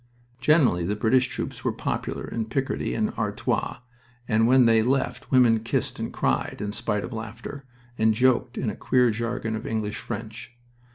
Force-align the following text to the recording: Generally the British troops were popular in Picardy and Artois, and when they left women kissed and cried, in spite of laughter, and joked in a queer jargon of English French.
Generally 0.39 0.85
the 0.85 0.95
British 0.95 1.27
troops 1.27 1.63
were 1.63 1.71
popular 1.71 2.27
in 2.27 2.45
Picardy 2.45 2.95
and 2.95 3.11
Artois, 3.19 3.77
and 4.27 4.47
when 4.47 4.65
they 4.65 4.81
left 4.81 5.29
women 5.29 5.59
kissed 5.59 5.99
and 5.99 6.11
cried, 6.11 6.57
in 6.59 6.71
spite 6.71 7.03
of 7.03 7.13
laughter, 7.13 7.65
and 7.99 8.15
joked 8.15 8.57
in 8.57 8.71
a 8.71 8.75
queer 8.75 9.11
jargon 9.11 9.55
of 9.55 9.67
English 9.67 9.97
French. 9.97 10.53